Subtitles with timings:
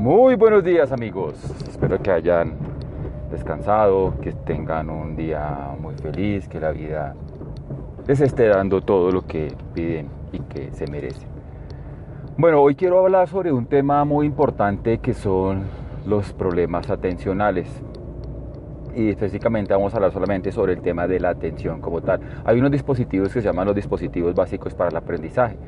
[0.00, 1.34] Muy buenos días amigos,
[1.68, 2.54] espero que hayan
[3.30, 7.14] descansado, que tengan un día muy feliz, que la vida
[8.06, 11.28] les esté dando todo lo que piden y que se merecen.
[12.38, 15.64] Bueno, hoy quiero hablar sobre un tema muy importante que son
[16.06, 17.68] los problemas atencionales.
[18.96, 22.20] Y específicamente vamos a hablar solamente sobre el tema de la atención como tal.
[22.46, 25.58] Hay unos dispositivos que se llaman los dispositivos básicos para el aprendizaje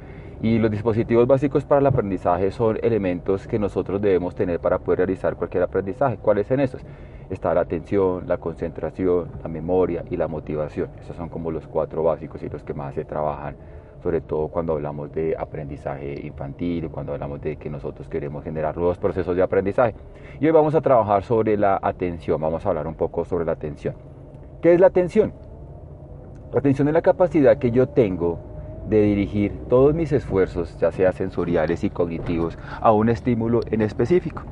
[0.42, 4.98] y los dispositivos básicos para el aprendizaje son elementos que nosotros debemos tener para poder
[4.98, 6.16] realizar cualquier aprendizaje.
[6.16, 6.82] ¿Cuáles son esos?
[7.30, 10.90] Está la atención, la concentración, la memoria y la motivación.
[11.00, 13.54] Esos son como los cuatro básicos y los que más se trabajan,
[14.02, 18.98] sobre todo cuando hablamos de aprendizaje infantil, cuando hablamos de que nosotros queremos generar nuevos
[18.98, 19.94] procesos de aprendizaje.
[20.40, 23.52] Y hoy vamos a trabajar sobre la atención, vamos a hablar un poco sobre la
[23.52, 23.94] atención.
[24.60, 25.32] ¿Qué es la atención?
[26.52, 28.51] La atención es la capacidad que yo tengo
[28.88, 34.42] de dirigir todos mis esfuerzos, ya sea sensoriales y cognitivos, a un estímulo en específico.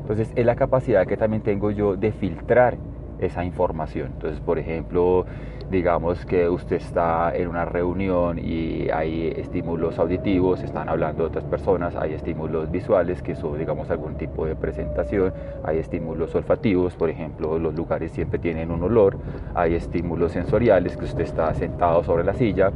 [0.00, 2.76] Entonces es la capacidad que también tengo yo de filtrar
[3.18, 4.10] esa información.
[4.14, 5.24] Entonces, por ejemplo,
[5.70, 11.96] digamos que usted está en una reunión y hay estímulos auditivos, están hablando otras personas,
[11.96, 17.58] hay estímulos visuales que son, digamos, algún tipo de presentación, hay estímulos olfativos, por ejemplo,
[17.58, 19.16] los lugares siempre tienen un olor,
[19.54, 22.72] hay estímulos sensoriales que usted está sentado sobre la silla,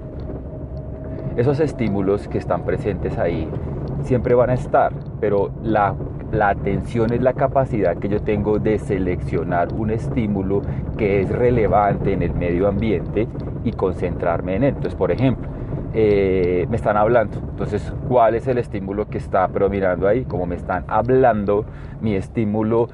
[1.39, 3.48] esos estímulos que están presentes ahí
[4.03, 5.94] siempre van a estar, pero la,
[6.41, 10.62] atención es la capacidad que yo tengo de seleccionar un estímulo
[10.97, 13.28] que es relevante en el medio ambiente
[13.64, 14.69] y concentrarme en él.
[14.70, 15.48] Entonces, por ejemplo,
[15.94, 17.39] eh, me están hablando.
[17.39, 20.25] Entonces, ¿cuál es el estímulo que está predominando ahí?
[20.25, 21.64] Como me están hablando,
[22.00, 22.89] mi estímulo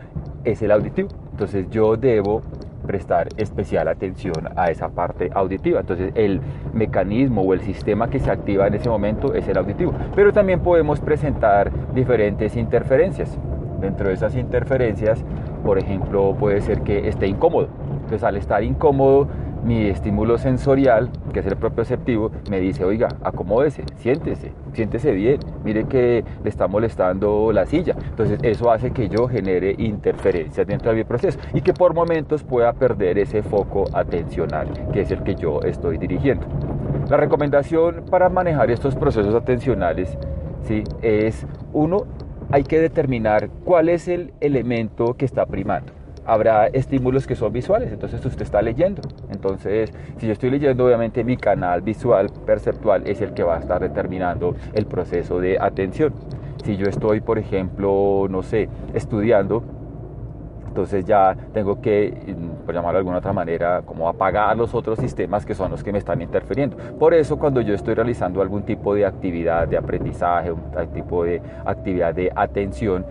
[0.44, 1.08] es el auditivo.
[1.32, 2.42] Entonces, yo debo
[2.84, 5.80] prestar especial atención a esa parte auditiva.
[5.80, 6.40] Entonces el
[6.72, 9.92] mecanismo o el sistema que se activa en ese momento es el auditivo.
[10.14, 13.38] Pero también podemos presentar diferentes interferencias.
[13.80, 15.24] Dentro de esas interferencias,
[15.64, 17.68] por ejemplo, puede ser que esté incómodo.
[17.94, 19.28] Entonces al estar incómodo
[19.64, 25.84] mi estímulo sensorial, que es el propioceptivo, me dice, oiga, acomódese, siéntese, siéntese bien, mire
[25.84, 27.94] que le está molestando la silla.
[28.10, 32.44] Entonces eso hace que yo genere interferencias dentro de mi proceso y que por momentos
[32.44, 36.46] pueda perder ese foco atencional, que es el que yo estoy dirigiendo.
[37.08, 40.16] La recomendación para manejar estos procesos atencionales
[40.62, 40.84] ¿sí?
[41.02, 42.04] es, uno,
[42.50, 47.92] hay que determinar cuál es el elemento que está primando habrá estímulos que son visuales,
[47.92, 49.02] entonces usted está leyendo.
[49.30, 53.60] Entonces, si yo estoy leyendo, obviamente mi canal visual perceptual es el que va a
[53.60, 56.12] estar determinando el proceso de atención.
[56.64, 59.62] Si yo estoy, por ejemplo, no sé, estudiando,
[60.74, 62.34] entonces ya tengo que,
[62.66, 65.92] por llamarlo de alguna otra manera, como apagar los otros sistemas que son los que
[65.92, 66.76] me están interfiriendo.
[66.98, 70.62] Por eso cuando yo estoy realizando algún tipo de actividad de aprendizaje, un
[70.92, 73.06] tipo de actividad de atención,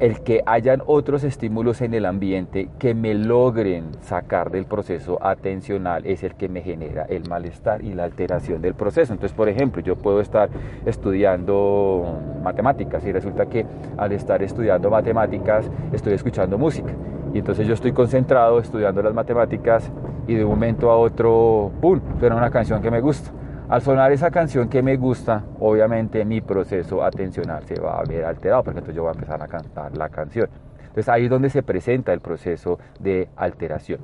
[0.00, 6.06] el que hayan otros estímulos en el ambiente que me logren sacar del proceso atencional
[6.06, 9.12] es el que me genera el malestar y la alteración del proceso.
[9.12, 10.48] Entonces, por ejemplo, yo puedo estar
[10.86, 13.66] estudiando matemáticas y resulta que
[13.98, 16.92] al estar estudiando matemáticas estoy escuchando música.
[17.34, 19.92] Y entonces yo estoy concentrado estudiando las matemáticas
[20.26, 23.30] y de un momento a otro, ¡pum!, suena una canción que me gusta.
[23.70, 28.24] Al sonar esa canción que me gusta, obviamente mi proceso atencional se va a ver
[28.24, 30.48] alterado, porque entonces yo voy a empezar a cantar la canción.
[30.80, 34.00] Entonces ahí es donde se presenta el proceso de alteración.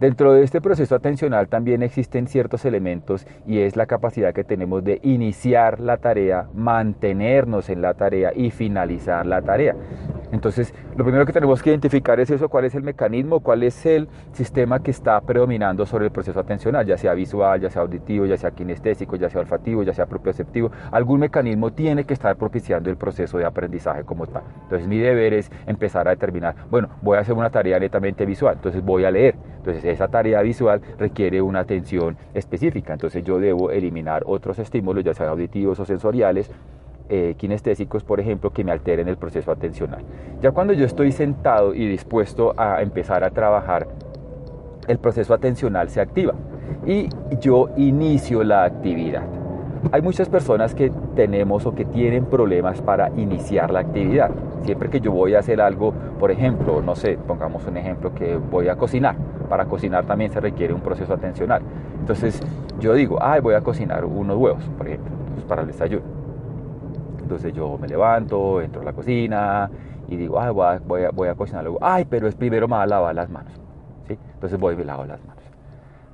[0.00, 4.84] Dentro de este proceso atencional también existen ciertos elementos y es la capacidad que tenemos
[4.84, 9.74] de iniciar la tarea, mantenernos en la tarea y finalizar la tarea.
[10.30, 13.86] Entonces, lo primero que tenemos que identificar es eso, cuál es el mecanismo, cuál es
[13.86, 18.26] el sistema que está predominando sobre el proceso atencional, ya sea visual, ya sea auditivo,
[18.26, 20.70] ya sea kinestésico, ya sea olfativo, ya sea propioceptivo.
[20.92, 24.42] Algún mecanismo tiene que estar propiciando el proceso de aprendizaje como tal.
[24.62, 28.54] Entonces, mi deber es empezar a determinar, bueno, voy a hacer una tarea netamente visual,
[28.54, 29.34] entonces voy a leer.
[29.56, 35.14] Entonces, esa tarea visual requiere una atención específica, entonces yo debo eliminar otros estímulos, ya
[35.14, 36.50] sean auditivos o sensoriales,
[37.10, 40.02] eh, kinestésicos, por ejemplo, que me alteren el proceso atencional.
[40.42, 43.88] Ya cuando yo estoy sentado y dispuesto a empezar a trabajar,
[44.86, 46.34] el proceso atencional se activa
[46.86, 47.08] y
[47.40, 49.47] yo inicio la actividad.
[49.92, 54.30] Hay muchas personas que tenemos o que tienen problemas para iniciar la actividad.
[54.64, 58.36] Siempre que yo voy a hacer algo, por ejemplo, no sé, pongamos un ejemplo que
[58.36, 59.16] voy a cocinar.
[59.48, 61.62] Para cocinar también se requiere un proceso atencional.
[62.00, 62.42] Entonces
[62.80, 65.12] yo digo, ay, voy a cocinar unos huevos, por ejemplo,
[65.48, 66.18] para el desayuno
[67.28, 69.70] entonces yo me levanto, entro a la cocina
[70.08, 71.78] y digo, ay, voy a, voy a, cocinar algo.
[71.82, 73.52] Ay, pero es primero me voy a lavar las manos.
[74.06, 74.18] ¿sí?
[74.32, 75.37] Entonces voy y me lavo las manos.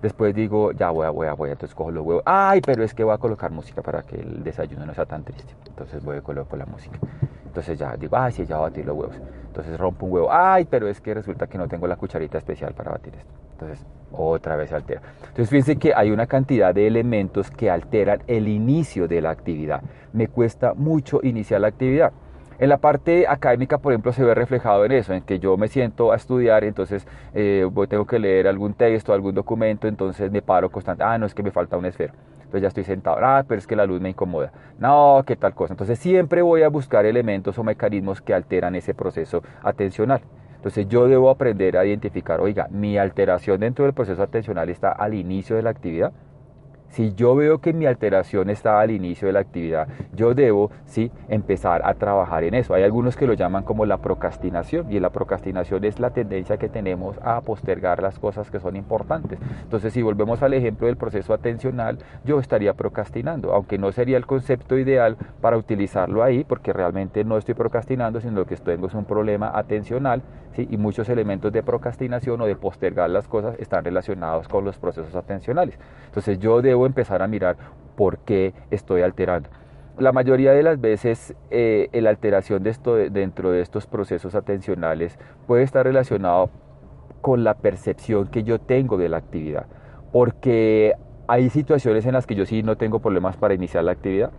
[0.05, 2.23] Después digo, ya voy a, voy a, voy a, entonces cojo los huevos.
[2.27, 5.25] Ay, pero es que voy a colocar música para que el desayuno no sea tan
[5.25, 5.55] triste.
[5.67, 6.99] Entonces voy y coloco la música.
[7.47, 9.17] Entonces ya digo, ay, sí, ya a batir los huevos.
[9.47, 12.75] Entonces rompo un huevo, ay, pero es que resulta que no tengo la cucharita especial
[12.75, 13.33] para batir esto.
[13.53, 15.01] Entonces otra vez altera.
[15.21, 19.81] Entonces fíjense que hay una cantidad de elementos que alteran el inicio de la actividad.
[20.13, 22.13] Me cuesta mucho iniciar la actividad.
[22.59, 25.67] En la parte académica, por ejemplo, se ve reflejado en eso, en que yo me
[25.67, 30.71] siento a estudiar, entonces eh, tengo que leer algún texto, algún documento, entonces me paro
[30.71, 33.59] constante, ah, no es que me falta un esfero, entonces ya estoy sentado, ah, pero
[33.59, 35.73] es que la luz me incomoda, no, qué tal cosa.
[35.73, 40.21] Entonces siempre voy a buscar elementos o mecanismos que alteran ese proceso atencional.
[40.57, 45.15] Entonces yo debo aprender a identificar, oiga, mi alteración dentro del proceso atencional está al
[45.15, 46.13] inicio de la actividad
[46.95, 51.11] si yo veo que mi alteración está al inicio de la actividad, yo debo ¿sí?
[51.29, 52.73] empezar a trabajar en eso.
[52.73, 56.69] Hay algunos que lo llaman como la procrastinación y la procrastinación es la tendencia que
[56.69, 59.41] tenemos a postergar las cosas que son importantes.
[59.65, 64.27] Entonces, si volvemos al ejemplo del proceso atencional, yo estaría procrastinando, aunque no sería el
[64.27, 69.51] concepto ideal para utilizarlo ahí, porque realmente no estoy procrastinando, sino que tengo un problema
[69.53, 70.23] atencional
[70.55, 70.69] ¿sí?
[70.71, 75.17] y muchos elementos de procrastinación o de postergar las cosas están relacionados con los procesos
[75.17, 75.77] atencionales.
[76.07, 77.57] Entonces, yo debo empezar a mirar
[77.97, 79.49] por qué estoy alterando.
[79.99, 85.19] La mayoría de las veces eh, la alteración de esto, dentro de estos procesos atencionales
[85.47, 86.51] puede estar relacionado
[87.21, 89.67] con la percepción que yo tengo de la actividad,
[90.13, 90.95] porque
[91.27, 94.31] hay situaciones en las que yo sí no tengo problemas para iniciar la actividad,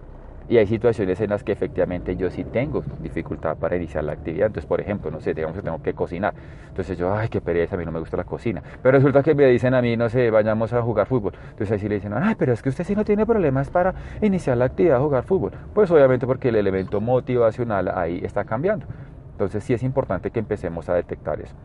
[0.48, 4.48] y hay situaciones en las que efectivamente yo sí tengo dificultad para iniciar la actividad.
[4.48, 6.34] Entonces, por ejemplo, no sé, digamos que tengo que cocinar.
[6.68, 8.62] Entonces yo, ay, qué pereza, a mí no me gusta la cocina.
[8.82, 11.34] Pero resulta que me dicen a mí, no sé, vayamos a jugar fútbol.
[11.52, 13.96] Entonces ahí sí le dicen, ay, pero es que usted sí no tiene problemas para
[14.22, 15.52] iniciar la actividad de jugar fútbol.
[15.74, 18.86] Pues obviamente porque el elemento motivacional ahí está cambiando.
[19.32, 21.56] Entonces sí es importante que empecemos a detectar eso.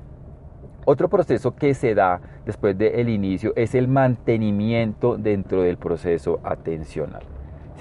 [0.87, 7.23] Otro proceso que se da después del inicio es el mantenimiento dentro del proceso atencional.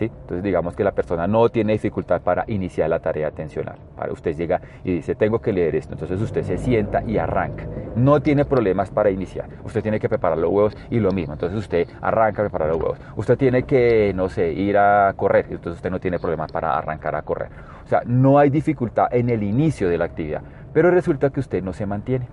[0.06, 3.78] Entonces digamos que la persona no tiene dificultad para iniciar la tarea atencional.
[4.12, 5.94] Usted llega y dice, tengo que leer esto.
[5.94, 7.66] Entonces usted se sienta y arranca.
[7.96, 9.50] No tiene problemas para iniciar.
[9.64, 11.34] Usted tiene que preparar los huevos y lo mismo.
[11.34, 13.00] Entonces usted arranca a preparar los huevos.
[13.16, 15.48] Usted tiene que, no sé, ir a correr.
[15.50, 17.50] Entonces usted no tiene problemas para arrancar a correr.
[17.84, 20.42] O sea, no hay dificultad en el inicio de la actividad.
[20.74, 22.28] Pero resulta que usted no se mantiene.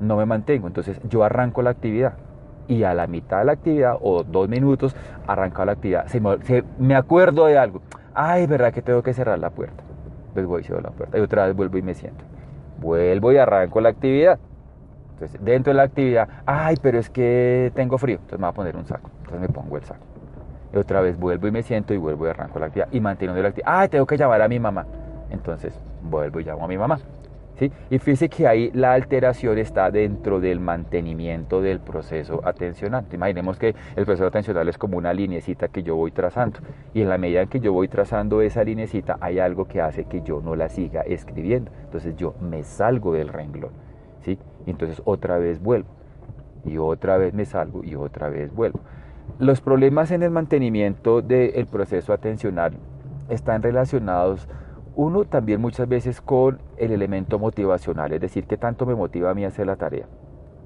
[0.00, 0.66] No me mantengo.
[0.66, 2.14] Entonces yo arranco la actividad
[2.68, 4.94] y a la mitad de la actividad o dos minutos
[5.26, 6.06] arrancaba la actividad,
[6.78, 7.80] me, acuerdo de algo.
[8.14, 9.82] Ay, verdad que tengo que cerrar la puerta.
[10.28, 12.24] Entonces voy y cierro la puerta y otra vez vuelvo y me siento.
[12.80, 14.38] Vuelvo y arranco la actividad.
[15.14, 18.16] Entonces, dentro de la actividad, ay, pero es que tengo frío.
[18.16, 19.10] Entonces me voy a poner un saco.
[19.18, 20.04] Entonces me pongo el saco.
[20.72, 22.88] Y otra vez vuelvo y me siento y vuelvo y arranco la actividad.
[22.92, 23.72] Y mantengo la actividad.
[23.72, 24.86] Ay, tengo que llamar a mi mamá.
[25.30, 27.00] Entonces vuelvo y llamo a mi mamá.
[27.90, 33.04] Y fíjese que ahí la alteración está dentro del mantenimiento del proceso atencional.
[33.12, 36.60] Imaginemos que el proceso atencional es como una linecita que yo voy trazando
[36.94, 40.04] y en la medida en que yo voy trazando esa linecita hay algo que hace
[40.04, 41.70] que yo no la siga escribiendo.
[41.84, 43.72] Entonces yo me salgo del renglón,
[44.22, 44.38] ¿sí?
[44.66, 45.88] Y entonces otra vez vuelvo
[46.64, 48.80] y otra vez me salgo y otra vez vuelvo.
[49.38, 52.74] Los problemas en el mantenimiento del proceso atencional
[53.28, 54.48] están relacionados
[54.98, 59.34] uno también muchas veces con el elemento motivacional, es decir, qué tanto me motiva a
[59.34, 60.06] mí hacer la tarea.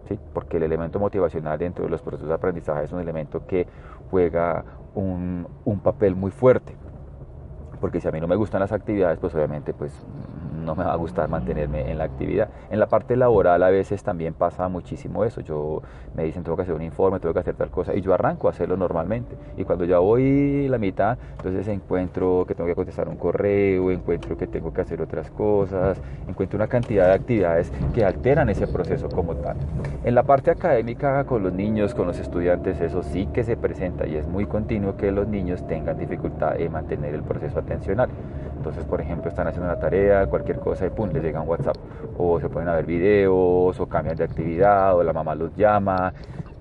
[0.09, 0.19] ¿Sí?
[0.33, 3.67] Porque el elemento motivacional dentro de los procesos de aprendizaje es un elemento que
[4.11, 4.65] juega
[4.95, 6.75] un, un papel muy fuerte.
[7.79, 9.93] Porque si a mí no me gustan las actividades, pues obviamente pues
[10.63, 12.49] no me va a gustar mantenerme en la actividad.
[12.71, 15.41] En la parte laboral a veces también pasa muchísimo eso.
[15.41, 15.83] Yo
[16.15, 18.49] me dicen tengo que hacer un informe, tengo que hacer tal cosa y yo arranco
[18.49, 19.37] a hacerlo normalmente.
[19.57, 24.37] Y cuando ya voy la mitad, entonces encuentro que tengo que contestar un correo, encuentro
[24.37, 29.09] que tengo que hacer otras cosas, encuentro una cantidad de actividades que alteran ese proceso
[29.09, 29.57] como tal.
[30.05, 34.07] En la parte académica con los niños, con los estudiantes, eso sí que se presenta
[34.07, 38.09] y es muy continuo que los niños tengan dificultad en mantener el proceso atencional.
[38.63, 41.77] Entonces, por ejemplo, están haciendo una tarea, cualquier cosa y pum, les llega un WhatsApp.
[42.17, 46.15] O se pueden ver videos, o cambian de actividad, o la mamá los llama,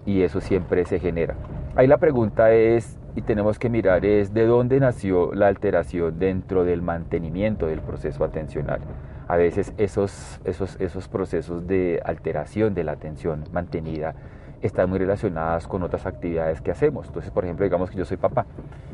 [0.04, 1.36] y eso siempre se genera.
[1.76, 6.66] Ahí la pregunta es, y tenemos que mirar, es de dónde nació la alteración dentro
[6.66, 8.80] del mantenimiento del proceso atencional.
[9.28, 14.16] A veces esos, esos, esos procesos de alteración de la atención mantenida
[14.62, 17.08] están muy relacionadas con otras actividades que hacemos.
[17.08, 18.46] Entonces, por ejemplo, digamos que yo soy papá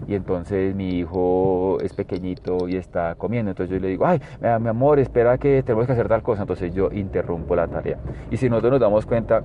[0.07, 3.51] y entonces mi hijo es pequeñito y está comiendo.
[3.51, 6.43] Entonces yo le digo, ay, mi amor, espera que tenemos que hacer tal cosa.
[6.43, 7.97] Entonces yo interrumpo la tarea.
[8.31, 9.43] Y si nosotros nos damos cuenta,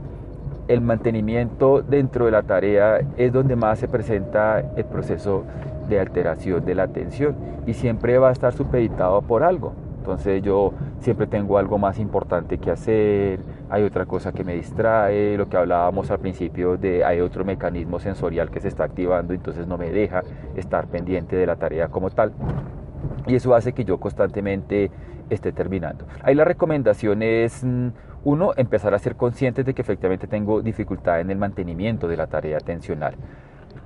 [0.68, 5.44] el mantenimiento dentro de la tarea es donde más se presenta el proceso
[5.88, 7.34] de alteración de la atención
[7.66, 9.72] y siempre va a estar supeditado por algo.
[9.98, 13.40] Entonces yo siempre tengo algo más importante que hacer,
[13.72, 17.98] hay otra cosa que me distrae, lo que hablábamos al principio de hay otro mecanismo
[18.00, 20.24] sensorial que se está activando, entonces no me deja
[20.54, 22.34] estar pendiente de la tarea como tal.
[23.26, 24.90] Y eso hace que yo constantemente
[25.30, 26.06] esté terminando.
[26.22, 27.88] Ahí la recomendación es, mm,
[28.24, 32.26] uno, empezar a ser consciente de que efectivamente tengo dificultad en el mantenimiento de la
[32.26, 33.14] tarea atencional.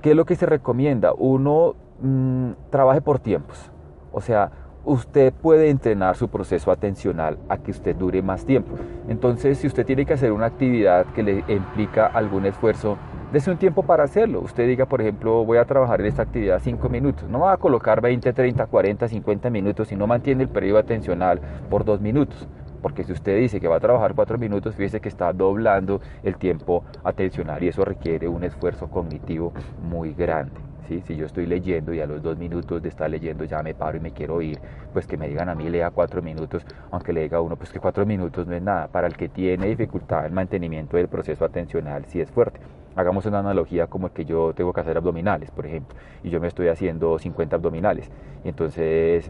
[0.01, 1.13] ¿Qué es lo que se recomienda?
[1.17, 3.71] Uno, mmm, trabaje por tiempos.
[4.11, 4.51] O sea,
[4.87, 8.75] usted puede entrenar su proceso atencional a que usted dure más tiempo.
[9.09, 12.97] Entonces, si usted tiene que hacer una actividad que le implica algún esfuerzo,
[13.31, 14.39] Dese un tiempo para hacerlo.
[14.39, 17.29] Usted diga, por ejemplo, voy a trabajar en esta actividad 5 minutos.
[17.29, 21.41] No va a colocar 20, 30, 40, 50 minutos si no mantiene el periodo atencional
[21.69, 22.47] por 2 minutos.
[22.81, 26.37] Porque si usted dice que va a trabajar 4 minutos, fíjese que está doblando el
[26.37, 29.51] tiempo atencional y eso requiere un esfuerzo cognitivo
[29.81, 30.66] muy grande.
[30.87, 33.97] Si yo estoy leyendo y a los dos minutos de estar leyendo ya me paro
[33.97, 34.57] y me quiero ir,
[34.93, 37.71] pues que me digan a mí lea cuatro minutos, aunque le diga a uno, pues
[37.71, 38.87] que cuatro minutos no es nada.
[38.87, 42.61] Para el que tiene dificultad en mantenimiento del proceso atencional, sí es fuerte.
[42.95, 46.39] Hagamos una analogía como el que yo tengo que hacer abdominales, por ejemplo, y yo
[46.39, 48.09] me estoy haciendo 50 abdominales.
[48.43, 49.29] Y entonces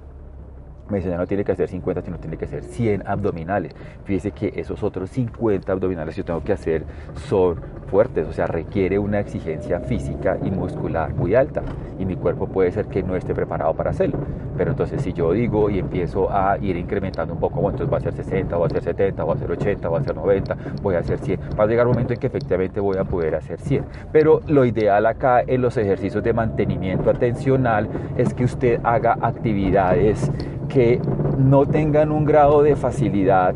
[0.89, 3.73] me dice, ya no tiene que hacer 50, sino tiene que hacer 100 abdominales.
[4.05, 6.83] Fíjese que esos otros 50 abdominales que yo tengo que hacer
[7.27, 11.63] son fuertes, o sea, requiere una exigencia física y muscular muy alta.
[11.99, 14.19] Y mi cuerpo puede ser que no esté preparado para hacerlo.
[14.57, 17.97] Pero entonces si yo digo y empiezo a ir incrementando un poco, bueno, entonces va
[17.97, 20.57] a ser 60, va a ser 70, va a ser 80, va a ser 90,
[20.81, 21.39] voy a hacer 100.
[21.59, 23.85] Va a llegar un momento en que efectivamente voy a poder hacer 100.
[24.11, 30.31] Pero lo ideal acá en los ejercicios de mantenimiento atencional es que usted haga actividades
[30.67, 30.99] que
[31.37, 33.55] no tengan un grado de facilidad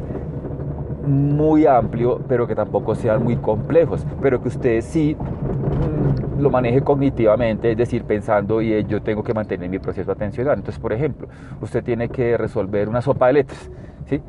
[1.05, 6.81] muy amplio, pero que tampoco sean muy complejos, pero que usted sí mm, lo maneje
[6.81, 10.57] cognitivamente, es decir, pensando y yo tengo que mantener mi proceso atencional.
[10.57, 11.27] Entonces, por ejemplo,
[11.61, 13.69] usted tiene que resolver una sopa de letras,
[14.05, 14.21] ¿sí?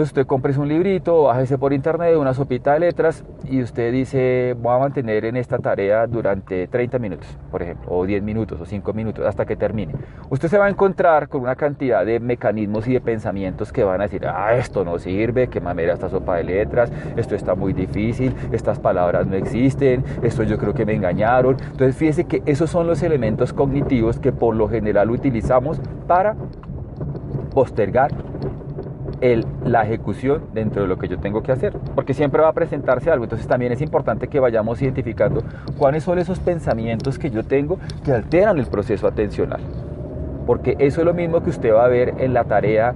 [0.00, 4.56] Entonces usted compre un librito, bájese por internet, una sopita de letras y usted dice,
[4.58, 8.64] voy a mantener en esta tarea durante 30 minutos, por ejemplo, o 10 minutos o
[8.64, 9.92] 5 minutos hasta que termine.
[10.30, 14.00] Usted se va a encontrar con una cantidad de mecanismos y de pensamientos que van
[14.00, 17.74] a decir, ah, esto no sirve, qué mamera esta sopa de letras, esto está muy
[17.74, 21.58] difícil, estas palabras no existen, esto yo creo que me engañaron.
[21.72, 26.36] Entonces fíjese que esos son los elementos cognitivos que por lo general utilizamos para
[27.52, 28.12] postergar
[29.64, 33.10] la ejecución dentro de lo que yo tengo que hacer, porque siempre va a presentarse
[33.10, 35.42] algo, entonces también es importante que vayamos identificando
[35.76, 39.60] cuáles son esos pensamientos que yo tengo que alteran el proceso atencional,
[40.46, 42.94] porque eso es lo mismo que usted va a ver en la tarea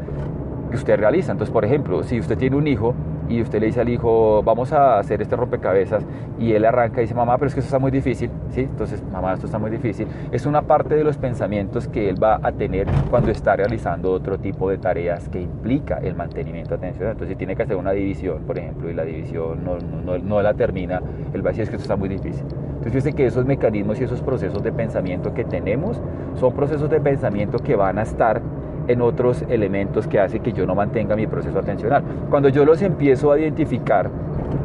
[0.70, 2.94] que usted realiza, entonces por ejemplo, si usted tiene un hijo,
[3.28, 6.04] y usted le dice al hijo, vamos a hacer este rompecabezas,
[6.38, 8.62] y él arranca y dice, mamá, pero es que eso está muy difícil, ¿sí?
[8.62, 10.06] Entonces, mamá, esto está muy difícil.
[10.32, 14.38] Es una parte de los pensamientos que él va a tener cuando está realizando otro
[14.38, 17.12] tipo de tareas que implica el mantenimiento atencional.
[17.12, 20.42] Entonces, si tiene que hacer una división, por ejemplo, y la división no, no, no
[20.42, 21.00] la termina,
[21.32, 22.42] él va a decir, es que esto está muy difícil.
[22.42, 26.00] Entonces, fíjense que esos mecanismos y esos procesos de pensamiento que tenemos
[26.34, 28.42] son procesos de pensamiento que van a estar
[28.88, 32.02] en otros elementos que hace que yo no mantenga mi proceso atencional.
[32.30, 34.10] Cuando yo los empiezo a identificar,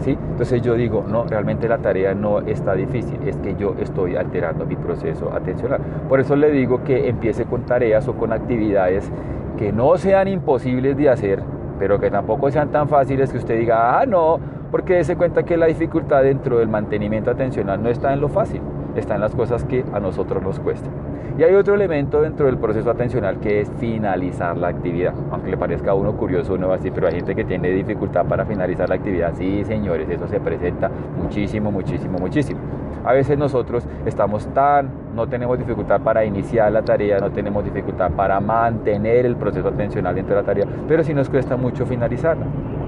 [0.01, 0.17] ¿sí?
[0.31, 4.65] entonces yo digo, no, realmente la tarea no está difícil, es que yo estoy alterando
[4.65, 5.79] mi proceso atencional.
[6.07, 9.09] Por eso le digo que empiece con tareas o con actividades
[9.57, 11.41] que no sean imposibles de hacer,
[11.77, 14.39] pero que tampoco sean tan fáciles que usted diga, ah, no,
[14.71, 18.61] porque se cuenta que la dificultad dentro del mantenimiento atencional no está en lo fácil,
[18.99, 20.91] está en las cosas que a nosotros nos cuestan.
[21.37, 25.13] Y hay otro elemento dentro del proceso atencional que es finalizar la actividad.
[25.31, 27.69] Aunque le parezca a uno curioso, uno va a decir, pero hay gente que tiene
[27.69, 29.33] dificultad para finalizar la actividad.
[29.35, 32.59] Sí, señores, eso se presenta muchísimo, muchísimo, muchísimo.
[33.05, 38.11] A veces nosotros estamos tan, no tenemos dificultad para iniciar la tarea, no tenemos dificultad
[38.11, 42.45] para mantener el proceso atencional dentro de la tarea, pero sí nos cuesta mucho finalizarla.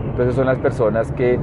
[0.10, 1.40] Entonces son las personas que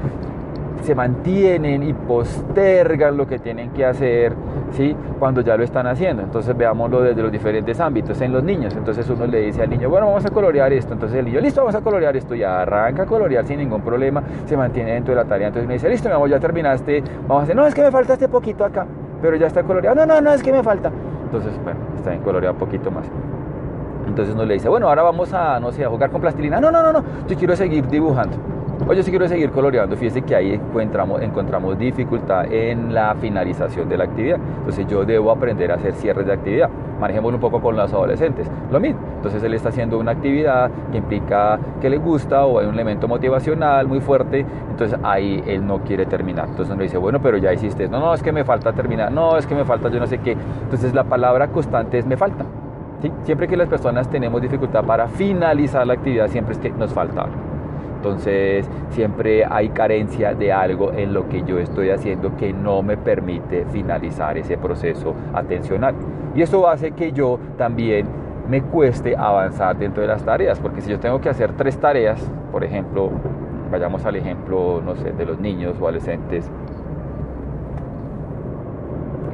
[0.82, 4.34] se mantienen y postergan lo que tienen que hacer
[4.72, 4.94] ¿sí?
[5.18, 6.22] cuando ya lo están haciendo.
[6.22, 8.20] Entonces veámoslo desde los diferentes ámbitos.
[8.20, 10.92] En los niños, entonces uno le dice al niño, bueno, vamos a colorear esto.
[10.92, 12.34] Entonces el niño, listo, vamos a colorear esto.
[12.34, 15.48] Y arranca a colorear sin ningún problema, se mantiene dentro de la tarea.
[15.48, 17.90] Entonces me dice, listo, mi amor, ya terminaste, vamos a hacer, no, es que me
[17.90, 18.86] falta este poquito acá,
[19.20, 19.96] pero ya está coloreado.
[19.96, 20.90] No, no, no, es que me falta.
[21.24, 23.04] Entonces, bueno, está bien coloreado un poquito más.
[24.06, 26.60] Entonces uno le dice, bueno, ahora vamos a, no sé, a jugar con plastilina.
[26.60, 28.36] No, no, no, no, yo quiero seguir dibujando.
[28.88, 33.98] Oye, si quiero seguir coloreando, fíjese que ahí encontramos, encontramos dificultad en la finalización de
[33.98, 34.38] la actividad.
[34.60, 36.70] Entonces yo debo aprender a hacer cierres de actividad.
[36.98, 38.50] Manejémoslo un poco con los adolescentes.
[38.72, 38.98] Lo mismo.
[39.16, 43.06] Entonces él está haciendo una actividad que implica que le gusta o hay un elemento
[43.08, 44.46] motivacional muy fuerte.
[44.70, 46.46] Entonces ahí él no quiere terminar.
[46.48, 47.88] Entonces uno dice, bueno, pero ya hiciste.
[47.88, 49.12] No, no, es que me falta terminar.
[49.12, 50.34] No, es que me falta yo no sé qué.
[50.62, 52.46] Entonces la palabra constante es me falta.
[53.02, 53.12] ¿Sí?
[53.24, 57.24] Siempre que las personas tenemos dificultad para finalizar la actividad, siempre es que nos falta
[57.24, 57.47] algo.
[57.98, 62.96] Entonces siempre hay carencia de algo en lo que yo estoy haciendo que no me
[62.96, 65.96] permite finalizar ese proceso atencional.
[66.36, 68.06] Y eso hace que yo también
[68.48, 72.20] me cueste avanzar dentro de las tareas, porque si yo tengo que hacer tres tareas,
[72.52, 73.10] por ejemplo,
[73.70, 76.48] vayamos al ejemplo, no sé, de los niños o adolescentes,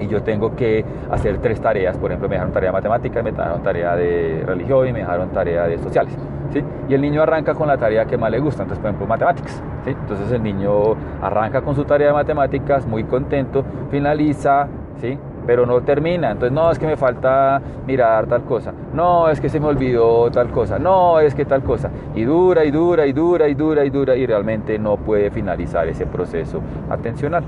[0.01, 3.33] y yo tengo que hacer tres tareas, por ejemplo, me dejaron tarea de matemáticas, me
[3.33, 6.17] dejaron tarea de religión y me dejaron tarea de sociales.
[6.53, 6.63] ¿sí?
[6.89, 9.63] Y el niño arranca con la tarea que más le gusta, entonces, por ejemplo, matemáticas.
[9.85, 9.91] ¿sí?
[9.91, 14.69] Entonces el niño arranca con su tarea de matemáticas, muy contento, finaliza,
[15.01, 15.19] ¿sí?
[15.47, 16.31] pero no termina.
[16.31, 18.73] Entonces, no, es que me falta mirar tal cosa.
[18.93, 20.79] No, es que se me olvidó tal cosa.
[20.79, 21.91] No, es que tal cosa.
[22.15, 25.89] Y dura y dura y dura y dura y dura y realmente no puede finalizar
[25.89, 26.61] ese proceso
[26.91, 27.45] atencional.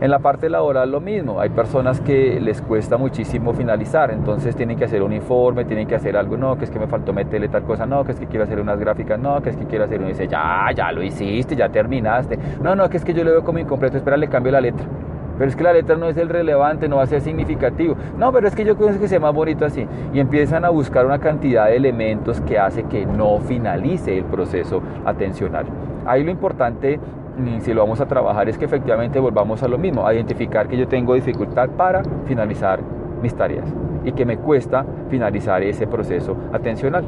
[0.00, 4.78] En la parte laboral lo mismo, hay personas que les cuesta muchísimo finalizar, entonces tienen
[4.78, 7.50] que hacer un informe, tienen que hacer algo, no, que es que me faltó meterle
[7.50, 9.84] tal cosa, no, que es que quiero hacer unas gráficas, no, que es que quiero
[9.84, 13.24] hacer un dice, ya, ya lo hiciste, ya terminaste, no, no, que es que yo
[13.24, 14.86] lo veo como incompleto, espera, le cambio la letra.
[15.36, 17.96] Pero es que la letra no es el relevante, no va a ser significativo.
[18.18, 19.86] No, pero es que yo creo que sea más bonito así.
[20.12, 24.82] Y empiezan a buscar una cantidad de elementos que hace que no finalice el proceso
[25.06, 25.64] atencional.
[26.04, 27.00] Ahí lo importante
[27.60, 30.76] si lo vamos a trabajar es que efectivamente volvamos a lo mismo, a identificar que
[30.76, 32.80] yo tengo dificultad para finalizar
[33.22, 33.66] mis tareas
[34.04, 37.04] y que me cuesta finalizar ese proceso atencional.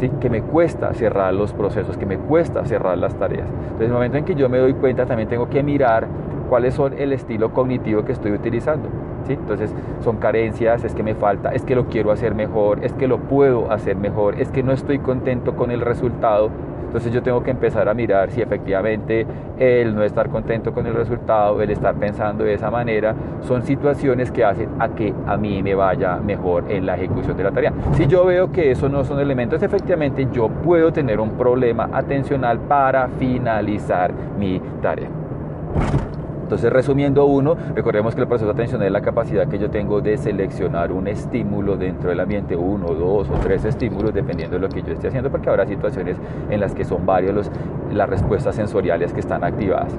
[0.00, 0.08] ¿Sí?
[0.20, 3.48] que me cuesta cerrar los procesos, que me cuesta cerrar las tareas.
[3.48, 6.06] Entonces, en el momento en que yo me doy cuenta, también tengo que mirar
[6.48, 8.88] cuáles son el estilo cognitivo que estoy utilizando.
[9.34, 13.08] Entonces, son carencias, es que me falta, es que lo quiero hacer mejor, es que
[13.08, 16.50] lo puedo hacer mejor, es que no estoy contento con el resultado
[16.88, 19.26] entonces yo tengo que empezar a mirar si efectivamente
[19.58, 24.32] el no estar contento con el resultado, el estar pensando de esa manera, son situaciones
[24.32, 27.74] que hacen a que a mí me vaya mejor en la ejecución de la tarea.
[27.92, 32.58] Si yo veo que esos no son elementos, efectivamente yo puedo tener un problema atencional
[32.58, 35.10] para finalizar mi tarea.
[36.48, 40.00] Entonces, resumiendo uno, recordemos que el proceso de atención es la capacidad que yo tengo
[40.00, 44.70] de seleccionar un estímulo dentro del ambiente, uno, dos o tres estímulos, dependiendo de lo
[44.70, 46.16] que yo esté haciendo, porque habrá situaciones
[46.48, 47.50] en las que son varios
[47.92, 49.92] las respuestas sensoriales que están activadas.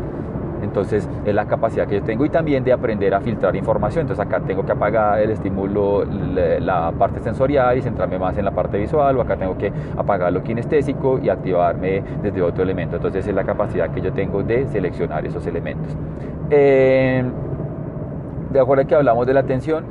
[0.62, 4.02] Entonces es la capacidad que yo tengo y también de aprender a filtrar información.
[4.02, 8.52] Entonces acá tengo que apagar el estímulo, la parte sensorial y centrarme más en la
[8.52, 12.98] parte visual o acá tengo que apagar lo kinestésico y activarme desde otro elemento.
[12.98, 15.96] Entonces es la capacidad que yo tengo de seleccionar esos elementos.
[16.50, 17.24] Eh,
[18.52, 19.84] de acuerdo a que hablamos de la atención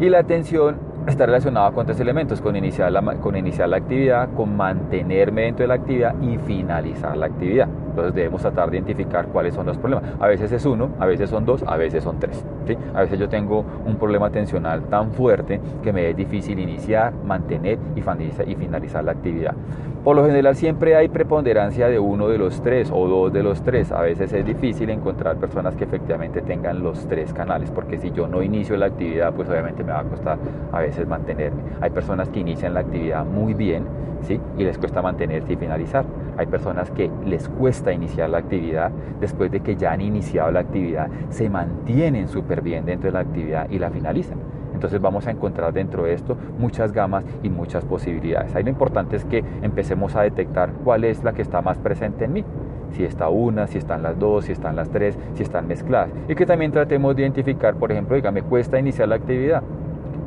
[0.00, 4.28] y la atención está relacionada con tres elementos, con iniciar, la, con iniciar la actividad,
[4.34, 7.68] con mantenerme dentro de la actividad y finalizar la actividad.
[7.94, 10.10] Entonces debemos tratar de identificar cuáles son los problemas.
[10.18, 12.44] A veces es uno, a veces son dos, a veces son tres.
[12.92, 17.78] A veces yo tengo un problema atencional tan fuerte que me es difícil iniciar, mantener
[17.94, 19.54] y finalizar la actividad.
[20.02, 23.62] Por lo general siempre hay preponderancia de uno de los tres o dos de los
[23.62, 23.92] tres.
[23.92, 28.26] A veces es difícil encontrar personas que efectivamente tengan los tres canales, porque si yo
[28.26, 30.38] no inicio la actividad, pues obviamente me va a costar
[30.72, 31.62] a veces mantenerme.
[31.80, 33.84] Hay personas que inician la actividad muy bien,
[34.22, 34.40] ¿sí?
[34.58, 36.04] Y les cuesta mantenerse y finalizar.
[36.36, 40.60] Hay personas que les cuesta iniciar la actividad, después de que ya han iniciado la
[40.60, 44.38] actividad, se mantienen súper bien dentro de la actividad y la finalizan.
[44.74, 48.54] Entonces vamos a encontrar dentro de esto muchas gamas y muchas posibilidades.
[48.54, 52.24] Ahí lo importante es que empecemos a detectar cuál es la que está más presente
[52.24, 52.44] en mí.
[52.90, 56.10] Si está una, si están las dos, si están las tres, si están mezcladas.
[56.28, 59.62] Y que también tratemos de identificar, por ejemplo, diga, me cuesta iniciar la actividad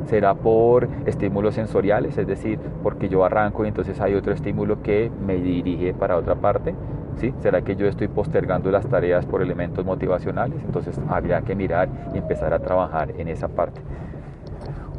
[0.08, 5.10] será por estímulos sensoriales, es decir, porque yo arranco y entonces hay otro estímulo que
[5.24, 6.74] me dirige para otra parte.
[7.16, 7.34] ¿Sí?
[7.40, 10.62] ¿Será que yo estoy postergando las tareas por elementos motivacionales?
[10.64, 13.80] Entonces habría que mirar y empezar a trabajar en esa parte.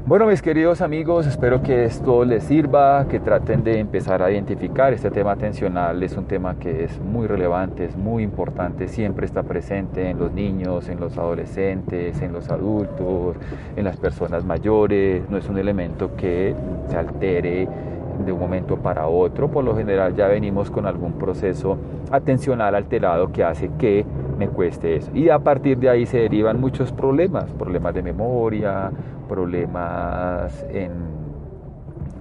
[0.05, 4.91] Bueno, mis queridos amigos, espero que esto les sirva, que traten de empezar a identificar
[4.91, 6.01] este tema atencional.
[6.01, 10.31] Es un tema que es muy relevante, es muy importante, siempre está presente en los
[10.31, 13.35] niños, en los adolescentes, en los adultos,
[13.75, 15.29] en las personas mayores.
[15.29, 16.55] No es un elemento que
[16.89, 17.67] se altere
[18.25, 19.49] de un momento para otro.
[19.49, 21.77] Por lo general ya venimos con algún proceso
[22.09, 24.05] atencional alterado que hace que
[24.39, 25.11] me cueste eso.
[25.13, 28.89] Y a partir de ahí se derivan muchos problemas, problemas de memoria,
[29.27, 31.18] problemas en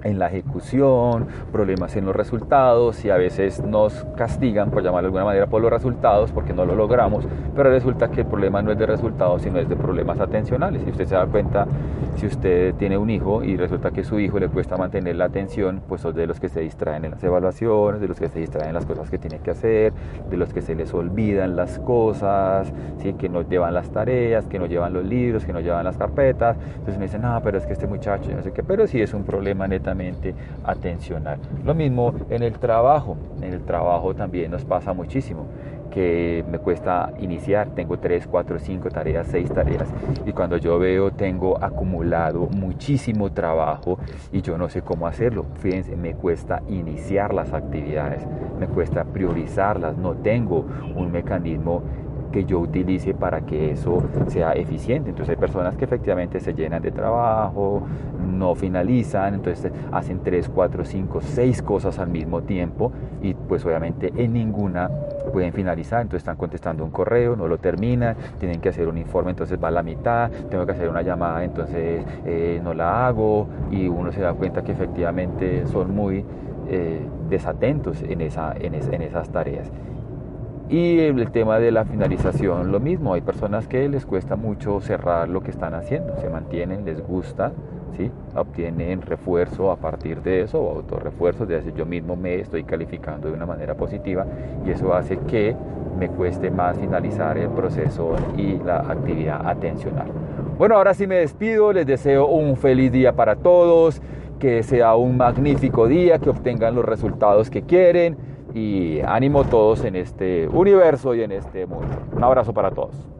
[0.04, 5.08] en la ejecución, problemas en los resultados y a veces nos castigan, por llamarlo de
[5.08, 8.72] alguna manera, por los resultados porque no lo logramos, pero resulta que el problema no
[8.72, 10.82] es de resultados, sino es de problemas atencionales.
[10.82, 11.66] Si usted se da cuenta,
[12.16, 15.82] si usted tiene un hijo y resulta que su hijo le cuesta mantener la atención,
[15.86, 18.68] pues son de los que se distraen en las evaluaciones, de los que se distraen
[18.68, 19.92] en las cosas que tiene que hacer,
[20.28, 23.12] de los que se les olvidan las cosas, ¿sí?
[23.14, 26.56] que no llevan las tareas, que no llevan los libros, que no llevan las carpetas.
[26.70, 29.14] Entonces me dicen, no, pero es que este muchacho, no sé qué, pero sí es
[29.14, 29.66] un problema
[30.64, 31.38] atencional.
[31.64, 35.46] Lo mismo en el trabajo, en el trabajo también nos pasa muchísimo.
[35.90, 37.70] que me cuesta iniciar.
[37.74, 39.88] Tengo 3, 4, 5 tareas, 6 tareas.
[40.26, 43.98] Y cuando yo veo tengo acumulado muchísimo trabajo
[44.32, 45.46] y yo no sé cómo hacerlo.
[45.60, 48.22] Fíjense, me cuesta iniciar las actividades,
[48.58, 49.96] me cuesta priorizarlas.
[49.96, 51.82] No tengo un mecanismo
[52.32, 55.10] que yo utilice para que eso sea eficiente.
[55.10, 57.82] Entonces hay personas que efectivamente se llenan de trabajo,
[58.20, 64.12] no finalizan, entonces hacen 3, 4, 5, 6 cosas al mismo tiempo y pues obviamente
[64.16, 64.90] en ninguna
[65.32, 69.30] pueden finalizar, entonces están contestando un correo, no lo terminan, tienen que hacer un informe,
[69.30, 73.46] entonces va a la mitad, tengo que hacer una llamada, entonces eh, no la hago
[73.70, 76.24] y uno se da cuenta que efectivamente son muy
[76.68, 79.70] eh, desatentos en, en, en esas tareas.
[80.70, 85.26] Y el tema de la finalización, lo mismo, hay personas que les cuesta mucho cerrar
[85.26, 87.52] lo que están haciendo, se mantienen, les gusta,
[87.96, 88.10] ¿sí?
[88.34, 93.28] obtienen refuerzo a partir de eso, o autorrefuerzo, de decir yo mismo me estoy calificando
[93.28, 94.26] de una manera positiva
[94.66, 95.56] y eso hace que
[95.98, 100.08] me cueste más finalizar el proceso y la actividad atencional.
[100.58, 104.02] Bueno, ahora sí me despido, les deseo un feliz día para todos,
[104.38, 108.16] que sea un magnífico día, que obtengan los resultados que quieren
[108.54, 111.96] y ánimo todos en este universo y en este mundo.
[112.12, 113.08] Un abrazo para todos.